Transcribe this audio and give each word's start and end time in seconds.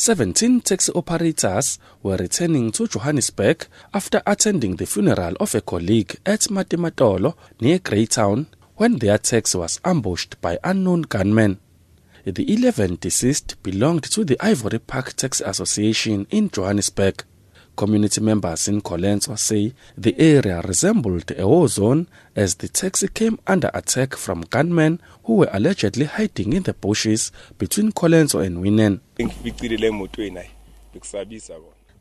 17 0.00 0.62
taxi 0.62 0.90
operators 0.92 1.78
were 2.02 2.16
returning 2.16 2.72
to 2.72 2.88
Johannesburg 2.88 3.66
after 3.92 4.22
attending 4.26 4.76
the 4.76 4.86
funeral 4.86 5.34
of 5.38 5.54
a 5.54 5.60
colleague 5.60 6.16
at 6.24 6.48
Matimatolo 6.48 7.34
near 7.60 7.80
Greytown 7.80 8.46
when 8.76 8.96
their 8.96 9.18
taxi 9.18 9.58
was 9.58 9.78
ambushed 9.84 10.40
by 10.40 10.58
unknown 10.64 11.02
gunmen. 11.02 11.58
The 12.24 12.50
11 12.50 12.96
deceased 12.98 13.62
belonged 13.62 14.04
to 14.04 14.24
the 14.24 14.38
Ivory 14.40 14.78
Park 14.78 15.12
Taxi 15.16 15.44
Association 15.44 16.26
in 16.30 16.48
Johannesburg. 16.48 17.22
Community 17.76 18.20
members 18.20 18.68
in 18.68 18.80
Colenso 18.82 19.38
say 19.38 19.72
the 19.96 20.14
area 20.18 20.60
resembled 20.62 21.30
a 21.36 21.46
war 21.48 21.66
zone 21.68 22.08
as 22.36 22.56
the 22.56 22.68
taxi 22.68 23.08
came 23.08 23.38
under 23.46 23.70
attack 23.72 24.16
from 24.16 24.42
gunmen 24.42 25.00
who 25.24 25.36
were 25.36 25.48
allegedly 25.52 26.04
hiding 26.04 26.52
in 26.52 26.64
the 26.64 26.74
bushes 26.74 27.32
between 27.58 27.92
Colenso 27.92 28.44
and 28.44 28.58
Weenen. 28.58 29.00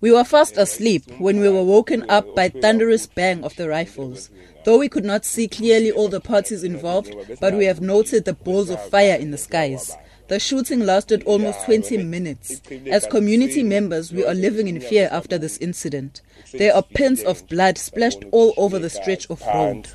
We 0.00 0.12
were 0.12 0.24
fast 0.24 0.56
asleep 0.56 1.04
when 1.18 1.40
we 1.40 1.48
were 1.48 1.62
woken 1.64 2.08
up 2.08 2.34
by 2.34 2.48
thunderous 2.48 3.06
bang 3.06 3.42
of 3.44 3.56
the 3.56 3.68
rifles. 3.68 4.30
Though 4.64 4.78
we 4.78 4.88
could 4.88 5.04
not 5.04 5.24
see 5.24 5.48
clearly 5.48 5.90
all 5.90 6.08
the 6.08 6.20
parties 6.20 6.64
involved, 6.64 7.14
but 7.40 7.54
we 7.54 7.64
have 7.64 7.80
noted 7.80 8.24
the 8.24 8.34
balls 8.34 8.68
of 8.68 8.90
fire 8.90 9.16
in 9.16 9.30
the 9.30 9.38
skies. 9.38 9.96
The 10.28 10.40
shooting 10.40 10.80
lasted 10.80 11.22
almost 11.24 11.64
20 11.66 11.98
minutes. 11.98 12.60
As 12.90 13.06
community 13.06 13.62
members, 13.62 14.12
we 14.12 14.24
are 14.24 14.34
living 14.34 14.66
in 14.66 14.80
fear 14.80 15.08
after 15.12 15.38
this 15.38 15.56
incident. 15.58 16.20
There 16.52 16.74
are 16.74 16.82
pins 16.82 17.22
of 17.22 17.46
blood 17.48 17.78
splashed 17.78 18.24
all 18.32 18.52
over 18.56 18.80
the 18.80 18.90
stretch 18.90 19.30
of 19.30 19.40
road. 19.46 19.88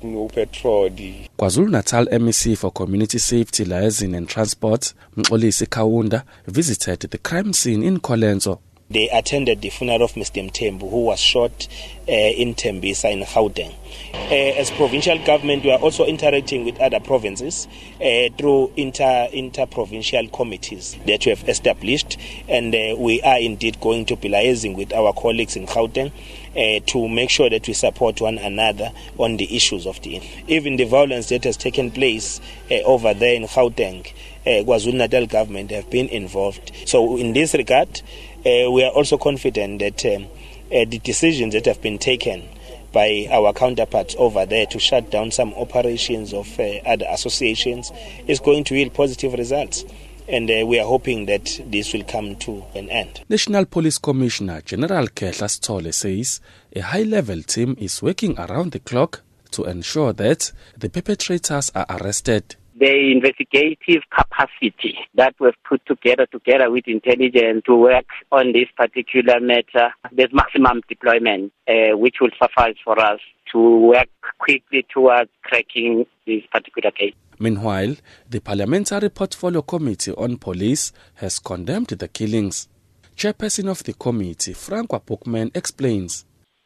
KwaZulu 0.00 1.70
Natal 1.70 2.06
MEC 2.06 2.56
for 2.56 2.70
Community 2.70 3.18
Safety, 3.18 3.64
Liaison 3.64 4.14
and 4.14 4.28
Transport, 4.28 4.94
Mxolisi 5.16 5.66
Kaunda, 5.66 6.22
visited 6.46 7.00
the 7.00 7.18
crime 7.18 7.52
scene 7.52 7.82
in 7.82 7.98
Colenso 7.98 8.60
they 8.90 9.08
attended 9.10 9.60
the 9.60 9.68
funeral 9.68 10.02
of 10.02 10.12
Mr. 10.14 10.42
Mthembu, 10.50 10.90
who 10.90 11.04
was 11.04 11.20
shot 11.20 11.68
uh, 12.08 12.12
in 12.12 12.54
Tembisa 12.54 13.12
in 13.12 13.20
Gauteng. 13.20 13.74
Uh, 14.14 14.58
as 14.58 14.70
provincial 14.70 15.22
government, 15.26 15.62
we 15.62 15.70
are 15.70 15.78
also 15.78 16.06
interacting 16.06 16.64
with 16.64 16.80
other 16.80 16.98
provinces 17.00 17.68
uh, 18.00 18.28
through 18.38 18.72
inter 18.76 19.28
inter-provincial 19.32 20.28
committees 20.28 20.96
that 21.06 21.26
we 21.26 21.30
have 21.30 21.46
established, 21.48 22.16
and 22.48 22.74
uh, 22.74 22.96
we 22.98 23.20
are 23.22 23.38
indeed 23.38 23.78
going 23.80 24.06
to 24.06 24.16
be 24.16 24.30
liaising 24.30 24.74
with 24.74 24.92
our 24.94 25.12
colleagues 25.12 25.56
in 25.56 25.66
Gauteng. 25.66 26.10
Uh, 26.56 26.80
to 26.86 27.06
make 27.06 27.28
sure 27.30 27.48
that 27.48 27.68
we 27.68 27.74
support 27.74 28.20
one 28.20 28.36
another 28.38 28.90
on 29.18 29.36
the 29.36 29.54
issues 29.54 29.86
of 29.86 30.00
the 30.02 30.20
even 30.48 30.76
the 30.76 30.84
violence 30.84 31.28
that 31.28 31.44
has 31.44 31.56
taken 31.56 31.88
place 31.90 32.40
uh, 32.70 32.74
over 32.84 33.14
there 33.14 33.34
in 33.34 33.44
Gauteng, 33.44 34.10
uh, 34.48 34.90
Natal 34.92 35.26
government 35.26 35.70
have 35.70 35.90
been 35.90 36.08
involved. 36.08 36.72
So 36.86 37.16
in 37.16 37.32
this 37.32 37.54
regard, 37.54 38.00
uh, 38.38 38.70
we 38.70 38.82
are 38.84 38.90
also 38.90 39.18
confident 39.18 39.80
that 39.80 40.04
um, 40.06 40.26
uh, 40.72 40.84
the 40.88 40.98
decisions 40.98 41.54
that 41.54 41.66
have 41.66 41.82
been 41.82 41.98
taken 41.98 42.48
by 42.92 43.28
our 43.30 43.52
counterparts 43.52 44.16
over 44.18 44.46
there 44.46 44.66
to 44.66 44.78
shut 44.78 45.10
down 45.10 45.30
some 45.30 45.52
operations 45.54 46.32
of 46.32 46.58
uh, 46.58 46.78
other 46.86 47.06
associations 47.10 47.92
is 48.26 48.40
going 48.40 48.64
to 48.64 48.74
yield 48.74 48.94
positive 48.94 49.34
results. 49.34 49.84
And 50.28 50.50
uh, 50.50 50.66
we 50.66 50.78
are 50.78 50.86
hoping 50.86 51.26
that 51.26 51.60
this 51.66 51.92
will 51.92 52.04
come 52.04 52.36
to 52.36 52.64
an 52.74 52.90
end. 52.90 53.24
National 53.28 53.64
Police 53.64 53.98
Commissioner 53.98 54.60
General 54.62 55.06
Kehla 55.08 55.48
Sithole 55.48 55.92
says 55.92 56.40
a 56.74 56.80
high 56.80 57.02
level 57.02 57.42
team 57.42 57.76
is 57.78 58.02
working 58.02 58.38
around 58.38 58.72
the 58.72 58.78
clock 58.80 59.22
to 59.52 59.64
ensure 59.64 60.12
that 60.12 60.52
the 60.76 60.90
perpetrators 60.90 61.70
are 61.74 61.86
arrested 61.88 62.56
the 62.78 63.12
investigative 63.12 64.02
capacity 64.14 64.98
that 65.14 65.34
we've 65.40 65.52
put 65.68 65.84
together 65.86 66.26
together 66.26 66.70
with 66.70 66.84
intelligence 66.86 67.62
to 67.66 67.76
work 67.76 68.06
on 68.30 68.52
this 68.52 68.68
particular 68.76 69.40
matter, 69.40 69.90
there's 70.12 70.32
maximum 70.32 70.82
deployment, 70.88 71.52
uh, 71.68 71.96
which 71.96 72.16
will 72.20 72.30
suffice 72.40 72.76
for 72.84 72.98
us 73.00 73.20
to 73.52 73.78
work 73.78 74.08
quickly 74.38 74.86
towards 74.92 75.30
cracking 75.42 76.06
this 76.26 76.42
particular 76.52 76.90
case. 76.90 77.14
Meanwhile, 77.38 77.96
the 78.28 78.40
Parliamentary 78.40 79.10
Portfolio 79.10 79.62
Committee 79.62 80.12
on 80.12 80.36
Police 80.38 80.92
has 81.14 81.38
condemned 81.38 81.88
the 81.88 82.08
killings. 82.08 82.68
Chairperson 83.16 83.68
of 83.68 83.82
the 83.84 83.94
committee, 83.94 84.52
Francois 84.52 85.00
Beukman, 85.00 85.56
explains. 85.56 86.24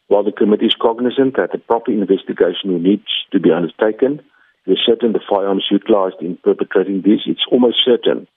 While 0.09 0.25
the 0.25 0.32
committee 0.32 0.66
is 0.66 0.75
cognizant 0.81 1.36
that 1.36 1.54
a 1.54 1.59
proper 1.59 1.91
investigation 1.91 2.82
needs 2.82 3.09
to 3.32 3.41
be 3.41 3.50
undertaken, 3.50 4.20
we're 4.66 4.76
certain 4.86 5.12
the 5.12 5.20
firearms 5.28 5.66
utilized 5.70 6.20
in 6.20 6.36
perpetrating 6.36 7.02
this, 7.02 7.20
it's 7.26 7.46
almost 7.50 7.78
certain 7.84 8.28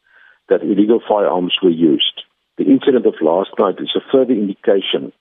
that 0.50 0.64
illegal 0.64 1.02
firearms 1.08 1.56
were 1.62 1.70
used. 1.70 2.24
The 2.58 2.66
incident 2.66 3.06
of 3.06 3.16
last 3.22 3.52
night 3.60 3.76
is 3.80 3.96
a 3.96 4.12
further 4.12 4.34
indication 4.34 5.12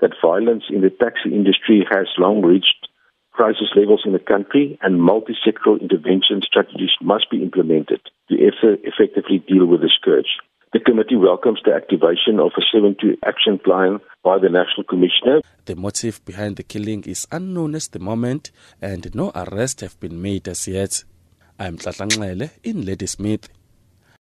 that 0.00 0.12
violence 0.22 0.64
in 0.68 0.82
the 0.82 0.90
taxi 0.90 1.32
industry 1.32 1.86
has 1.90 2.06
long 2.18 2.42
reached 2.42 2.88
crisis 3.32 3.68
levels 3.76 4.02
in 4.04 4.12
the 4.12 4.18
country 4.18 4.78
and 4.82 5.02
multi-sectoral 5.02 5.80
intervention 5.80 6.42
strategies 6.42 6.90
must 7.02 7.30
be 7.30 7.42
implemented 7.42 8.00
to 8.28 8.34
effectively 8.34 9.38
deal 9.46 9.66
with 9.66 9.80
the 9.80 9.90
scourge. 9.94 10.38
Welcomes 11.16 11.60
the 11.64 11.72
activation 11.72 12.38
of 12.38 12.52
a 12.58 12.76
7-2 12.76 13.16
action 13.24 13.58
plan 13.58 14.00
by 14.22 14.38
the 14.38 14.50
National 14.50 14.84
Commissioner. 14.86 15.40
The 15.64 15.74
motive 15.74 16.22
behind 16.26 16.56
the 16.56 16.62
killing 16.62 17.04
is 17.04 17.26
unknown 17.32 17.74
at 17.74 17.88
the 17.92 17.98
moment 17.98 18.50
and 18.82 19.14
no 19.14 19.32
arrests 19.34 19.80
have 19.80 19.98
been 19.98 20.20
made 20.20 20.46
as 20.46 20.68
yet. 20.68 21.04
I'm 21.58 21.78
Tlatlanglele 21.78 22.50
in 22.62 22.84
Ladysmith. 22.84 23.48